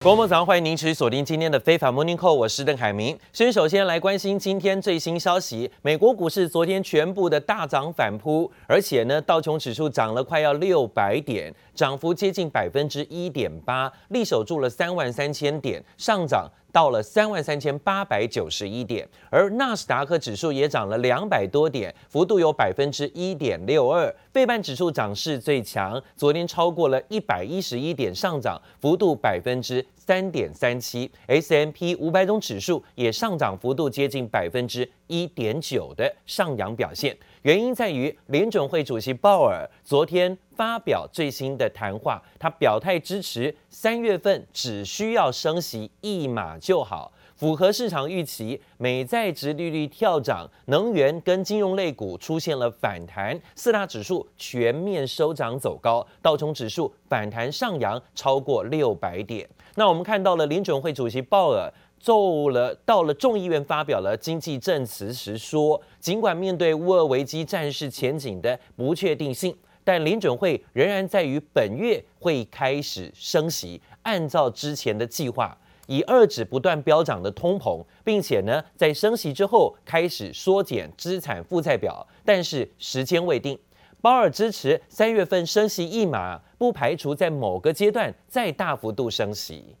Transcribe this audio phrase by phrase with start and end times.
[0.00, 3.18] 国母早上，欢迎您持续锁定今天的非凡 Morning Call，我是邓凯明。
[3.32, 37.16] 先首先来关心今天最新消息，美国股市昨天全部的大涨反扑，而且呢，道琼指数涨了快要六百点，涨幅接近百分之一点八，力守住了三万三千点，上涨到了三万三千八百九十一点，而纳斯达克指数也涨了两百多点，幅度有百分之一点六二，费半指数涨势最强，昨天超过了一百一十一点，上涨幅度百分之三点三七 S M P 五百种指数也上涨幅度接近百分之一点九的上扬表现。
[37.42, 48.60] 原因在于联准会主席鲍尔昨天发表最新的谈话，他表态支持三月份只需要升息一码就好，符合市场预期。
[48.76, 59.48] 美债值利率跳涨，能源跟金融类股出现了反弹，四大指数全面收涨走高，道琼指数反弹上扬超过六百点。
[59.76, 83.58] 那我们看到了联准会主席鲍尔奏了到了众议院发表了经济证词时说，尽管面对乌俄危机战事前景的不确定性，但联准会仍然在于本月会开始升息，按照之前的计划，以二指不断飙涨的通膨，并且呢在升息之后开始缩减资产负债表，但是时间未定。
[84.00, 89.74] 鲍尔支持三月份升息一码，不排除在某个阶段再大幅度升息。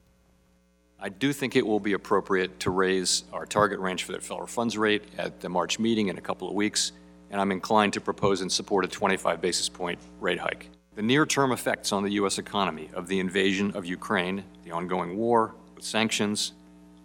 [1.00, 4.48] I do think it will be appropriate to raise our target range for the federal
[4.48, 6.90] funds rate at the March meeting in a couple of weeks,
[7.30, 10.70] and I'm inclined to propose and support a 25 basis point rate hike.
[10.96, 12.38] The near-term effects on the U.S.
[12.38, 16.54] economy of the invasion of Ukraine, the ongoing war with sanctions,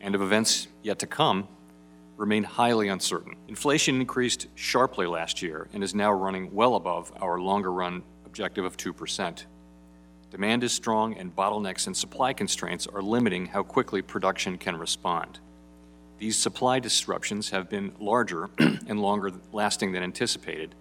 [0.01, 1.47] and of events yet to come
[2.17, 3.35] remain highly uncertain.
[3.47, 8.65] Inflation increased sharply last year and is now running well above our longer run objective
[8.65, 9.45] of 2%.
[10.33, 15.37] Demand is strong, and bottlenecks and supply constraints are limiting how quickly production can respond.
[16.17, 20.73] These supply disruptions have been larger and longer lasting than anticipated,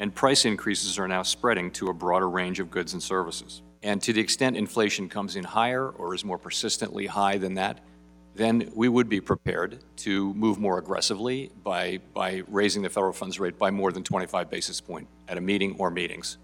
[0.00, 3.62] and price increases are now spreading to a broader range of goods and services.
[3.84, 7.78] And to the extent inflation comes in higher or is more persistently high than that,
[8.34, 13.38] then we would be prepared to move more aggressively by, by raising the federal funds
[13.38, 16.38] rate by more than 25 basis points at a meeting or meetings.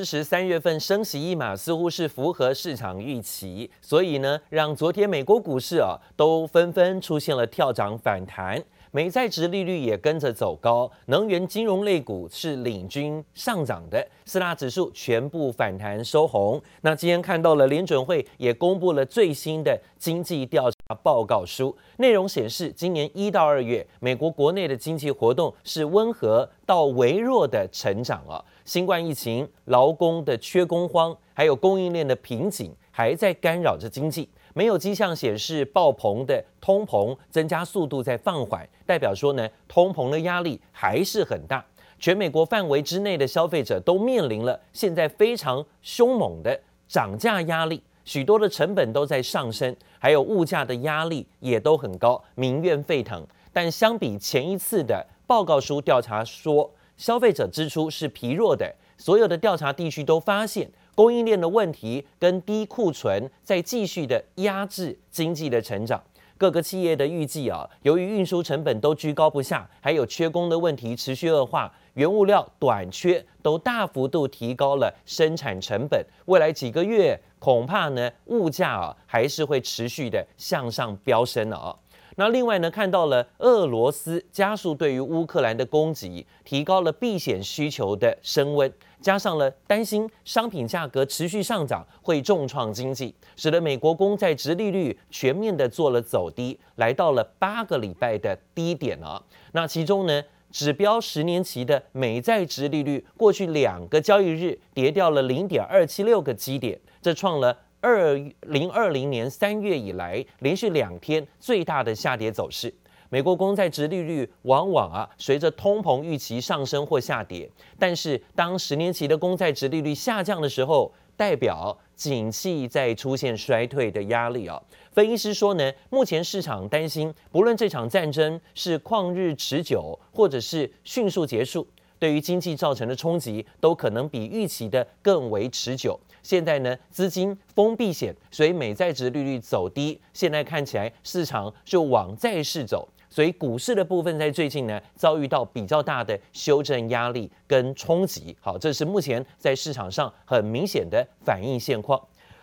[0.00, 8.58] 支持三月份升息一码似乎是符合市场预期，所以呢，让昨天美国股市啊都纷纷出现了跳涨反弹。
[8.92, 16.58] 美债殖利率也跟着走高，能源金融类股是领军上涨的，四大指数全部反弹收红。
[16.80, 28.44] 那今天看到了联准会也公布了最新的经济调报告书，内容显示，今年一到二月，美国国内的经济活动是温和到微弱的成长啊。
[28.64, 34.28] 新冠疫情、劳工的缺工荒，还有供应链的瓶颈，还在干扰着经济。
[34.52, 41.64] 没有迹象显示爆棚的通膨增加速度在放缓，代表说呢，通膨的压力还是很大。
[42.00, 46.58] 全美国范围之内的消费者都面临了现在非常凶猛的
[46.88, 53.26] 涨价压力，许多的成本都在上升，还有物价的压力也都很高，民怨沸腾。
[53.52, 60.70] 但相比前一次的报告书调查说，消费者支出是疲弱的，所有的调查地区都发现。
[60.96, 66.02] 供应链的问题跟低库存在继续的压制经济的成长，
[66.36, 81.74] 各个企业的预计啊，由于运输成本都居高不下，还有缺工的问题持续恶化，原物料短缺都大幅度提高了生产成本，未来几个月恐怕呢物价啊还是会持续的向上飙升了啊。
[82.16, 99.24] 那另外呢，看到了俄罗斯加速对于乌克兰的攻击，提高了避险需求的升温，加上了担心商品价格持续上涨会重创经济，使得美国公债殖利率全面的做了走低，来到了八个礼拜的低点了。
[99.52, 107.56] 那其中呢，指标十年期的美债殖利率过去两个交易日跌掉了零点二七六个基点，这创了。
[107.82, 112.70] 二零二零年三月以来，连续两天最大的下跌走势。
[113.08, 124.58] 美国公债殖利率往往啊随着通膨预期上升或下跌，但是当十年期的公债殖利率下降的时候，代表景气在出现衰退的压力啊。
[124.90, 131.66] 分析师说呢，目前市场担心，不论这场战争是旷日持久，或者是迅速结束，
[131.98, 136.00] 对于经济造成的冲击都可能比预期的更为持久。
[136.22, 140.00] 现在呢，资金封避险，所以美债值利率走低。
[140.14, 148.36] 现在看起来市场就往债市走，所以股市的部分在最近呢遭遇到比较大的修正压力跟冲击。
[148.40, 152.00] 好，这是目前在市场上很明显的反应现况。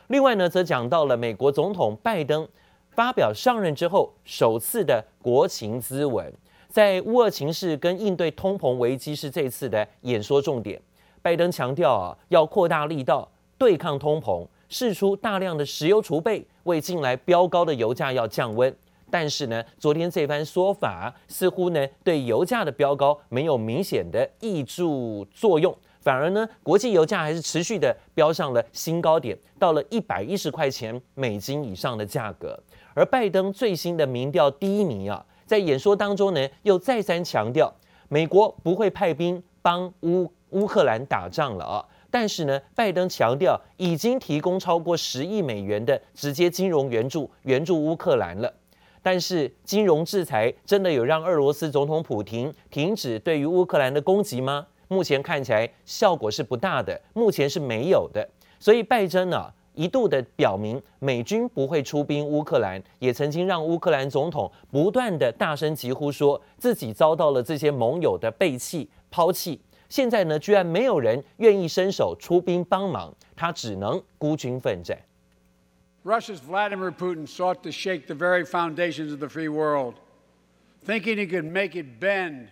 [0.07, 2.47] 另外呢，则讲到了美国总统拜登
[2.91, 6.33] 发表上任之后首次的国情咨文，
[6.67, 10.81] 在乌俄情势跟应对通膨危机是这次的演说重点。
[11.21, 18.73] 拜登强调啊，要扩大力道对抗通膨，释出大量的石油储备，为近来飙高的油价要降温。
[19.09, 24.83] 但是呢，昨天这番说法似乎呢，对油价的飙高没有明显的抑制
[25.31, 32.59] 作用，反而呢，国际油价还是持续的飙上了新高点，到了一百一十块钱美金以上的价格。
[32.93, 37.73] 而拜登最新的民调第一名啊，在演说当中呢，又再三强调，
[38.09, 40.31] 美国不会派兵帮乌。
[40.51, 48.53] 乌克兰打仗了啊，但是呢，拜登强调已经提供超过十亿美元的直接金融援助援助乌克兰了。
[49.01, 54.67] 但是金融制裁真的有让俄罗斯总统普丁停止对于乌克兰的攻击吗？
[54.89, 58.27] 目前看起来效果是不大的，目前是没有的。
[58.59, 69.61] 所以拜登呢，一度的表明美军不会出兵乌克兰，也曾经让乌克兰总统不断的大声疾呼说自己遭到了这些盟友的背弃抛弃。
[69.89, 74.97] 现在呢，居然没有人愿意伸手出兵帮忙，他只能孤军奋战。
[76.07, 79.99] Russia's Vladimir Putin sought to shake the very foundations of the free world,
[80.85, 82.47] thinking he could make it bend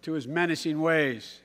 [0.00, 1.40] to his menacing ways,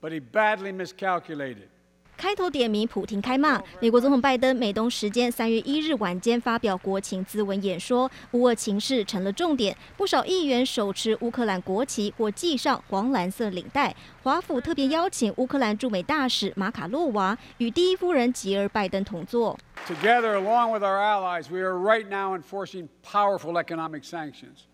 [0.00, 1.68] but he badly miscalculated.
[2.16, 13.94] 开头点名普丁开骂，美国总统拜登美东时间三月一日晚间发表国情咨文演说，乌俄情势成了重点，不少议员手持乌克兰国旗或系上黄蓝色领带。
[14.22, 19.58] 华府特别邀请乌克兰驻美大使马卡洛娃与第一夫人吉尔拜登同坐。
[19.86, 24.64] Together, along with our allies, we are right now enforcing powerful economic sanctions.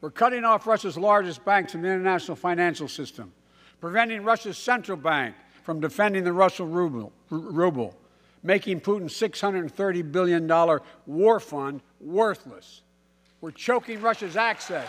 [0.00, 3.32] We're cutting off Russia's largest banks in the international financial system,
[3.80, 5.34] preventing Russia's central bank.
[5.66, 7.96] From defending the Russian ruble, ruble,
[8.44, 12.82] making Putin's $630 billion war fund worthless.
[13.40, 14.88] We're choking Russia's access.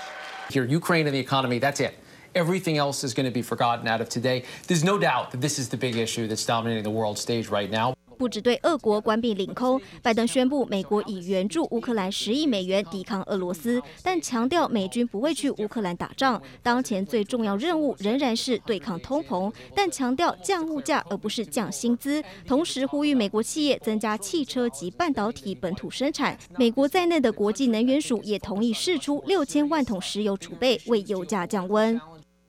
[0.52, 1.96] Here, Ukraine and the economy, that's it.
[2.36, 4.44] Everything else is going to be forgotten out of today.
[4.68, 7.72] There's no doubt that this is the big issue that's dominating the world stage right
[7.72, 7.96] now.
[8.18, 16.42] 不只对俄国关闭领空，拜登宣布美国已援助乌克兰十亿美元抵抗俄罗斯，但强调美军不会去乌克兰打仗。
[16.64, 22.24] 当前最重要任务仍然是对抗通膨，但强调降物价而不是降薪资。
[22.46, 26.38] 同时呼吁美国企业增加汽车及半导体本土生产。
[26.58, 32.00] 美国在内的国际能源署也同意释出六千万桶石油储备，为油价降温。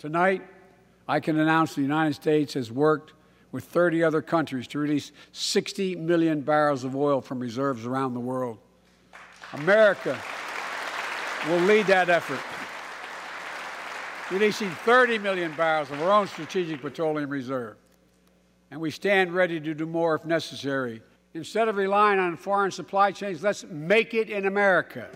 [0.01, 0.41] Tonight,
[1.07, 3.09] I can announce the United States has worked
[3.53, 8.21] with 30 other countries to release 60 million barrels of oil from reserves around the
[8.21, 8.59] world.
[9.55, 10.19] America
[11.49, 12.41] will lead that effort,
[14.31, 17.77] releasing 30 million barrels of our own strategic petroleum reserve.
[18.71, 21.01] And we stand ready to do more if necessary.
[21.33, 25.09] Instead of relying on foreign supply chains, let's make it in America.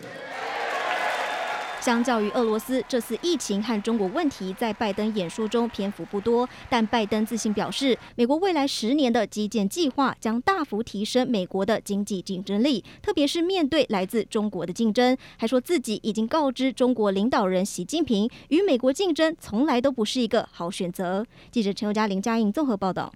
[1.83, 15.17] 相较于俄罗斯，这次疫情和中国问题在拜登演说中篇幅不多，但拜登自信表示，美国未来十年的基建计划将大幅提升美国的经济竞争力，特别是面对来自中国的竞争。
[15.37, 21.25] 还说自己已经告知中国领导人习近平，与美国竞争从来都不是一个好选择。
[21.51, 23.11] 记者陈宥嘉、林佳颖综合报道。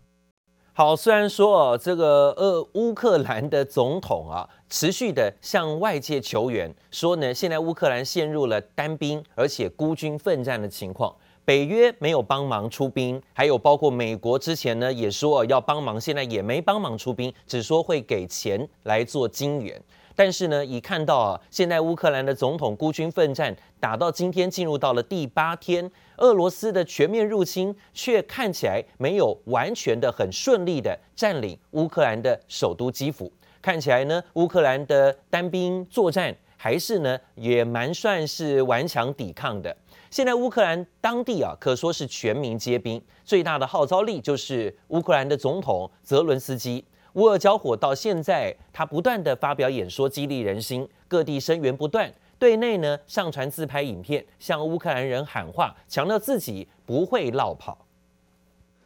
[0.74, 11.16] 好，虽然说，这个呃乌克兰的总统啊，持续的向外界求援，说呢，现在乌克兰陷入了单兵而且孤军奋战的情况，
[11.46, 19.82] 北约没有帮忙出兵，还有包括美国之前呢也说要帮忙，现在也没帮忙出兵，只说会给钱来做金援。
[20.14, 33.32] 但是呢，已看到啊，现在乌克兰的总统孤军奋战，打到今天进入到了第八天，俄罗斯的全面入侵却看起来没有完全的很顺利的占领乌克兰的首都基辅。
[33.68, 39.76] 看起来呢，乌克兰的单兵作战还是呢也蛮算是顽强抵抗的。
[40.10, 46.82] 现在乌克兰当地啊，可说是全民皆兵，最大的号召力就是乌克兰的总统泽伦斯基。
[47.16, 52.10] 乌俄交火到现在，他不断的发表演说，激励人心，各地声援不断。
[52.40, 57.86] 对内呢，上传自拍影片，向乌克兰人喊话，强调自己不会落跑。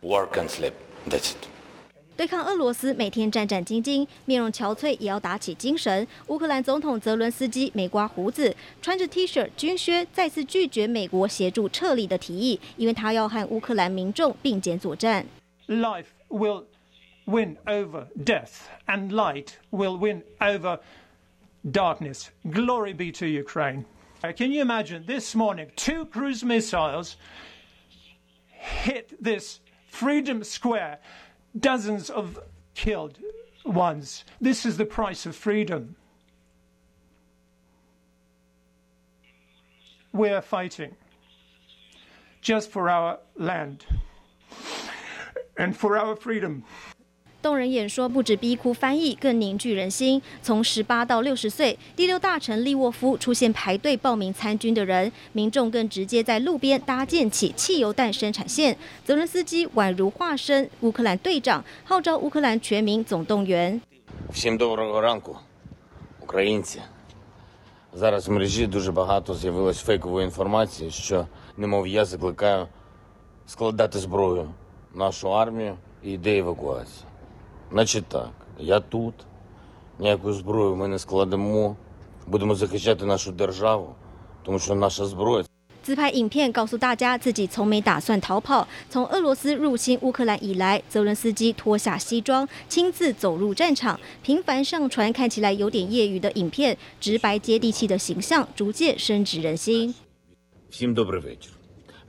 [0.02, 0.74] Work and sleep.
[1.08, 1.51] That's it.
[2.17, 6.07] 对抗俄罗斯，每天战战兢兢，面容憔悴也要打起精神。
[6.29, 15.27] 乌克兰总统泽伦斯基没刮胡子，穿着 T 恤、军靴，再次拒绝美国协助撤离的提议，因为他要和乌克兰民众并肩作战。
[15.67, 16.65] Life will
[17.27, 20.79] win over death, and light will win over
[21.71, 22.29] darkness.
[22.51, 23.85] Glory be to Ukraine.
[24.23, 27.17] Can you imagine this morning, two cruise missiles
[28.49, 29.59] hit this
[29.91, 30.99] Freedom Square,
[31.58, 32.40] Dozens of
[32.76, 33.20] killed,
[33.66, 34.26] ones.
[34.40, 35.96] This is the price of freedom.
[40.14, 40.96] We're fighting
[42.42, 43.86] just for our land
[45.58, 46.64] and for our freedom.
[47.47, 50.21] 动人演说不止逼哭翻译，更凝聚人心。
[50.43, 58.77] 从十八到六十岁，第六大臣利沃夫出现排队报名参军的人，民众更直接在路边搭建起汽油弹生产线。
[59.05, 63.81] 泽伦斯基宛如化身乌克兰队长，号召乌克兰全民总动员。
[64.33, 65.37] Всім доброго ранку,
[66.21, 66.81] українці.
[67.95, 71.27] Зараз в мережі дуже багато з'явилось фейкової інформації, що
[71.57, 72.67] немов я закликаю
[73.47, 74.51] складати зброю
[74.95, 77.07] нашу армію і йде евакуація.
[77.73, 79.15] Значить так, я тут,
[79.99, 81.77] ніяку зброю ми не складемо,
[82.27, 83.95] будемо захищати нашу державу,
[84.43, 85.45] тому що наша зброя
[85.83, 88.67] 自拍影片告诉大家自己从没打算逃跑。
[88.91, 99.95] 从俄罗斯入侵乌克兰以来，泽伦斯基脱下西装，亲自走入战场，频繁上传看起来有点业余的影片，直白接地气的形象逐渐深植人心。
[100.71, 101.53] Всім добрий вечір.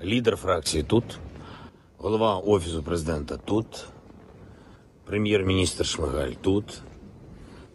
[0.03, 1.03] Лідер фракції тут,
[1.97, 3.85] голова офісу президента тут,
[5.05, 6.81] прем'єр-міністр Шмигаль тут,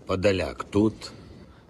[0.06, 1.12] Подоляк тут,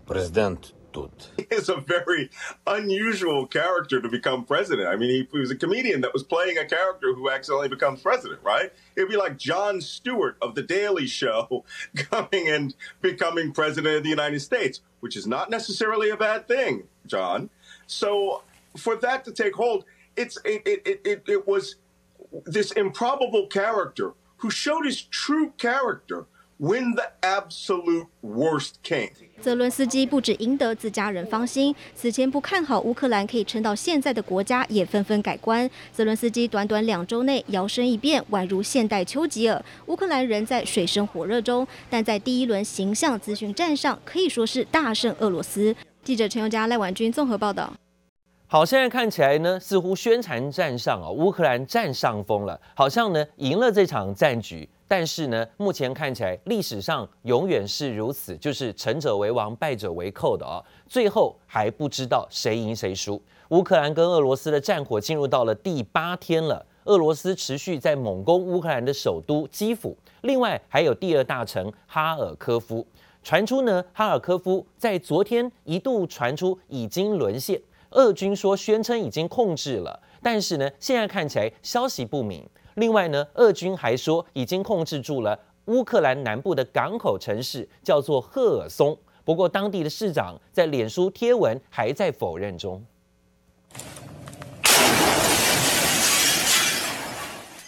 [0.07, 1.11] президент тут.
[1.51, 2.31] is a very
[2.67, 4.89] unusual character to become president.
[4.89, 8.01] I mean, he, he was a comedian that was playing a character who accidentally becomes
[8.03, 8.73] president, right?
[8.97, 11.65] It'd be like Jon Stewart of The Daily Show
[11.97, 16.85] coming and becoming president of the United States, which is not necessarily a bad thing,
[17.07, 17.51] John.
[17.87, 18.43] So
[18.77, 19.85] for that to take hold,
[20.17, 21.77] it's it, it, it, it was
[22.45, 26.26] this improbable character who showed his true character
[26.60, 29.12] when the absolute worst came.
[29.40, 35.70] 泽伦斯基不止赢得自家人芳心，此前不看好乌克兰可以撑到现在的国家也纷纷改观。
[35.94, 39.64] 泽伦斯基短短两周内摇身一变，宛如现代丘吉尔。
[39.86, 45.76] 乌克兰人在水深火热中，但在第一轮形象咨询战上可以说是大胜俄罗斯。
[46.04, 47.72] 记者陈宥嘉、赖婉君综合报道。
[48.50, 54.68] 好，现在看起来呢，似乎宣传战上啊，乌克兰占上风了，好像呢赢了这场战局。
[54.88, 60.64] 但是呢，目前看起来历史上永远是如此，就是成者为王，败者为寇的哦。
[60.88, 63.22] 最后还不知道谁赢谁输。
[63.50, 72.88] 乌克兰跟俄罗斯的战火进入到了第八天了，俄罗斯持续在猛攻乌克兰的首都基辅，另外还有第二大城哈尔科夫。
[73.22, 82.48] 传出呢，哈尔科夫在昨天一度传出已经沦陷，俄军说宣称已经控制了，但是呢，现在看起来消息不明。
[82.76, 88.98] 另外呢，俄军还说已经控制住了乌克兰南部的港口城市，叫做赫尔松。
[89.24, 92.86] 不过当地的市长在脸书贴文还在否认中。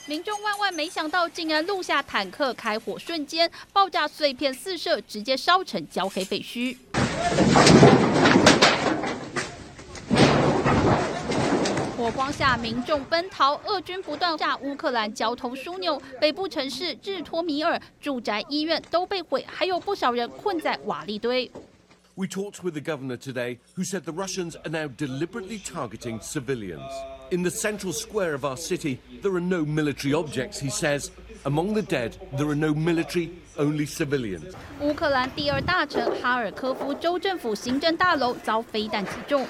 [0.06, 6.78] 民众万万没想到，竟然录下坦克开火瞬间，爆炸碎片四射，直接烧成焦黑废墟。
[12.00, 21.52] 火光下，民众奔逃，俄军不断炸乌克兰交通枢纽，北部城市日托米尔住宅、医院都被毁，还有不少人困在瓦砾堆。
[22.16, 26.90] We talked with the governor today, who said the Russians are now deliberately targeting civilians.
[27.32, 31.12] In the central square of our city, there are no military objects, he says.
[31.44, 34.54] Among the dead, there are no military, only civilians.
[34.80, 39.46] 乌克兰第二大城哈尔科夫州政府行政大楼遭飞弹击中。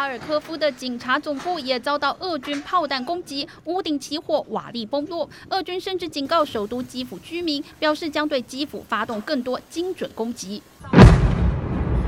[0.00, 5.28] 哈尔科夫的警察总部也遭到俄军炮弹攻击，屋顶起火，瓦礫崩落。
[5.50, 10.62] 俄军甚至警告首都基辅居民，表示将对基辅发动更多精准攻击。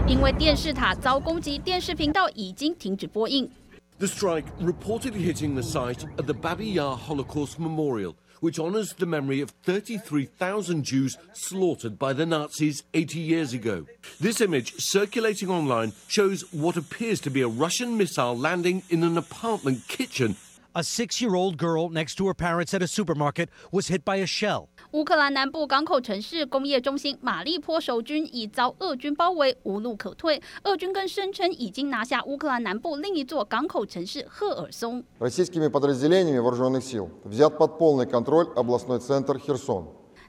[0.08, 3.46] 因为电视塔遭攻击，电视频道已经停止播映。
[3.98, 8.14] The strike reportedly hitting the site of the Babi Yar Holocaust Memorial.
[8.42, 13.86] Which honors the memory of 33,000 Jews slaughtered by the Nazis 80 years ago.
[14.18, 19.16] This image circulating online shows what appears to be a Russian missile landing in an
[19.16, 20.34] apartment kitchen.
[20.74, 24.70] A six-year-old girl next to her parents at a supermarket was hit by a shell.
[24.91, 30.41] 乌克兰南部港口城市工业中心马利坡守军已遭俄军包围，无路可退。
[30.63, 35.03] 俄军更声称已经拿下乌克兰南部另一座港口城市赫尔松。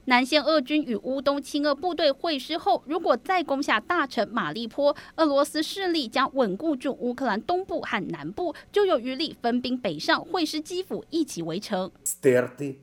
[0.05, 11.91] 南线俄军与乌东亲俄部队会师后，如果再攻下大城马利坡，俄罗斯势力将稳固住乌克兰东部和南部，就有余力分兵北上会师基辅，一起围城。
[12.03, 12.81] стерти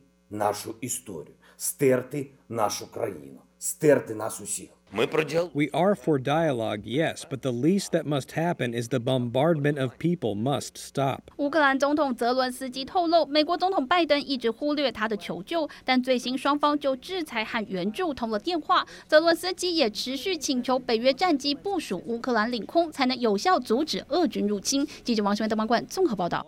[4.09, 4.69] нас усіх.
[4.93, 9.99] We are for dialogue, yes, but the least that must happen is the bombardment of
[9.99, 11.23] people must stop.
[11.39, 18.87] 乌克兰总统泽伦斯基透露，美国总统拜登一直忽略他的求救，但最新双方就制裁和援助通了电话。
[19.09, 24.87] 泽伦斯基也持续请求北约战机部署乌克兰领空，才能有效阻止俄军入侵。
[25.03, 26.47] 记者王新文、邓冠综合报道。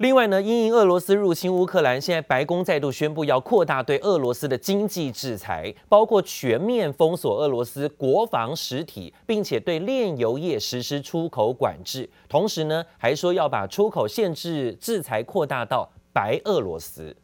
[0.00, 12.08] 另外呢，因应俄罗斯入侵乌克兰，现在白宫再度宣布要扩大对俄罗斯的经济制裁，包括全面封锁俄罗斯国防实体，并且对炼油业实施出口管制。
[12.30, 17.14] 同时呢，还说要把出口限制制裁扩大到白俄罗斯。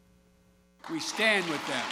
[0.91, 1.83] We stand with them.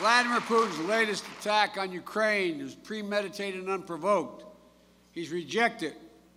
[0.00, 4.46] Vladimir Putin's latest attack on Ukraine is premeditated and unprovoked.
[5.14, 5.92] He's rejected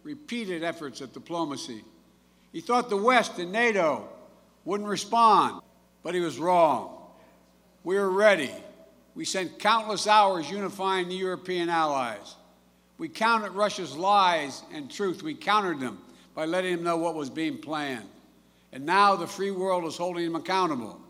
[0.05, 1.83] repeated efforts at diplomacy.
[2.53, 4.07] He thought the West and NATO
[4.63, 5.61] wouldn't respond,
[6.03, 6.95] but he was wrong.
[7.83, 8.51] We were ready.
[9.15, 12.35] We sent countless hours unifying the European allies.
[12.99, 15.23] We countered Russia's lies and truth.
[15.23, 15.99] We countered them
[16.35, 18.07] by letting them know what was being planned.
[18.71, 21.01] And now the free world is holding them accountable.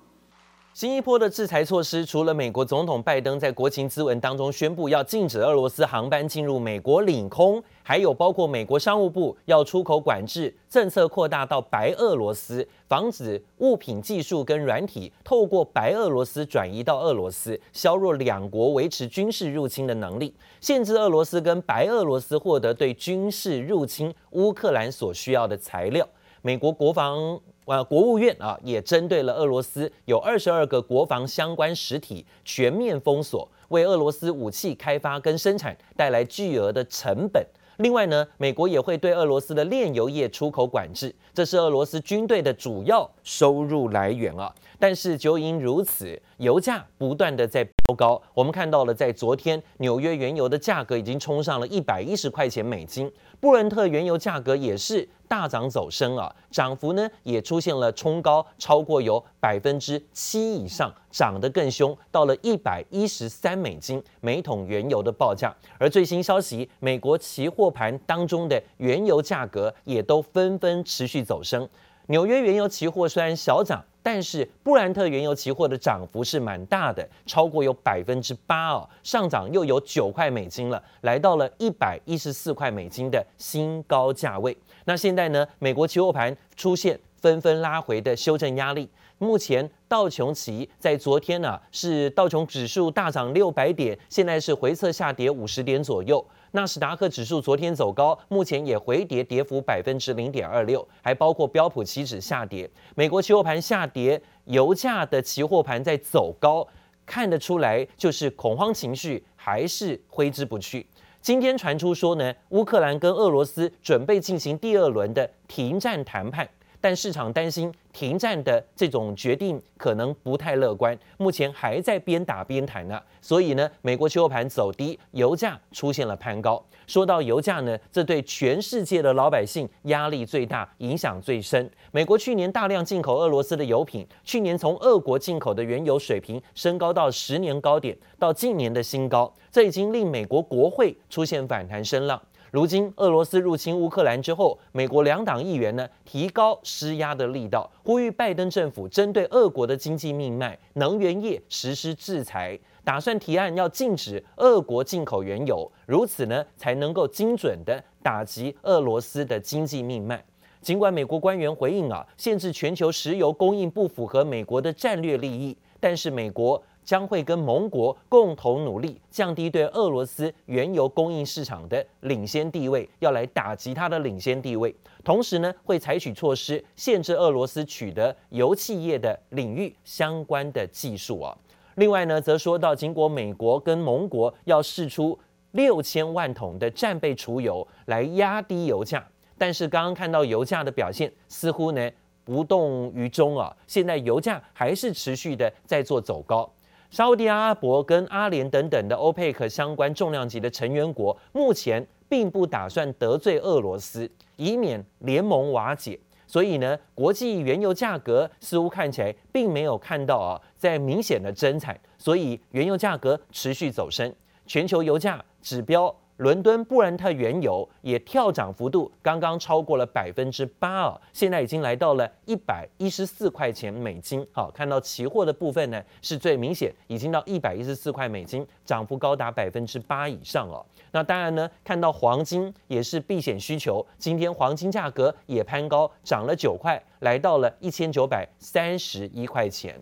[0.75, 26.05] 新一波的制裁措施，除了美国总统拜登在国情咨文当中宣布要禁止俄罗斯航班进入美国领空，还有包括美国商务部要出口管制政策扩大到白俄罗斯，防止物品、技术跟软体透过白俄罗斯转移到俄罗斯，削弱两国维持军事入侵的能力，限制俄罗斯跟白俄罗斯获得对军事入侵乌克兰所需要的材料。
[26.45, 27.41] 美国国防。
[27.65, 37.43] 呃，国务院啊，也针对了俄罗斯有二十二个国防相关实体全面封锁，为俄罗斯武器开发跟生产带来巨额的成本。
[37.77, 44.53] 另外呢，美国也会对俄罗斯的炼油业出口管制，这是俄罗斯军队的主要收入来源啊。
[44.77, 48.21] 但是就因如此，油价不断的在飙高。
[48.33, 55.07] 我们看到了，在昨天纽约原油的价格已经冲上了一百一十块钱美金，布伦特原油价格也是。
[55.27, 65.51] 大涨走升啊，涨幅呢也出现了冲高，超过有百分之七以上，涨得更凶，到了一百一十三美金每桶原油的报价。
[65.79, 71.67] 而最新消息，美国期货盘当中的原油价格也都纷纷持续走升。
[72.05, 73.83] 纽约原油期货虽然小涨。
[74.05, 84.55] 但是布兰特原油期货的涨幅是蛮大的，超过有百分之八哦，上涨又有九块美金了，来到了一百一十四块美金的新高价位。
[84.83, 88.87] 那现在呢，美国期货盘出现纷纷拉回的修正压力。
[89.17, 96.23] 目前道琼期在昨天呢、是道琼指数大涨六百点，现在是回测下跌五十点左右。
[96.51, 102.69] 纳斯达克指数昨天走高，目前也回跌，跌幅百分之零点二六，还包括标普期指下跌。
[102.93, 106.67] 美国期货盘下跌，油价的期货盘在走高，
[107.05, 110.85] 看得出来就是恐慌情绪还是挥之不去。
[111.21, 116.45] 今天传出说呢，乌克兰跟俄罗斯准备进行第二轮的停战谈判。
[116.85, 123.01] 但市场担心停战的这种决定可能不太乐观，目前还在边打边谈呢。
[123.19, 126.63] 所以呢，美国期货盘走低，油价出现了攀高。
[126.85, 131.67] 说到油价呢，这对全世界的老百姓压力最大，影响最深。
[131.91, 142.21] 美国去年大量进口俄罗斯的油品，去年从俄国进口的原油水平升高到十年高点，到近年的新高，这已经令美国国会出现反弹声浪。
[142.55, 160.23] 如今，俄罗斯入侵乌克兰之后，美国两党议员呢提高施压的力道，呼吁拜登政府针对俄国的经济命脉能源业实施制裁，打算提案要禁止俄国进口原油，如此呢才能够精准地打击俄罗斯的经济命脉。
[160.61, 166.63] 尽管美国官员回应啊，限制全球石油供应不符合美国的战略利益，但是美国。
[166.85, 174.73] 将会跟盟国共同努力，降低对俄罗斯原油供应市场的领先地位，要来打击它的领先地位。
[175.03, 181.35] 同时呢，会采取措施限制俄罗斯取得油气业的领域相关的技术啊。
[181.75, 185.19] 另外呢，则说到，尽管美国跟盟国要试出
[185.51, 189.05] 六千万桶的战备储油来压低油价，
[189.37, 191.91] 但是刚刚看到油价的表现似乎呢
[192.23, 193.55] 不动于衷啊。
[193.67, 196.49] 现在油价还是持续的在做走高。
[196.95, 205.99] 沙乌地阿拉伯跟阿联等等的欧佩克相关重量级的成员国，目前并不打算得罪俄罗斯，以免联盟瓦解。
[206.25, 214.15] 所以呢，国际原油价格似乎看起来并没有看到啊，在明显的增产，所以原油价格持续走升。
[214.47, 224.25] 全球油价指标伦敦布兰特原油也跳涨幅度刚刚超过了百分之八哦，现在已经来到了一百一十四块钱美金。
[224.31, 230.65] 好，看到期货的部分呢，是最明显，已经到一百一十四块美金，涨幅高达百分之八以上哦。
[230.91, 239.77] 那当然呢，看到黄金也是避险需求，今天黄金价格也攀高，涨了九块，来到了一千九百三十一块钱。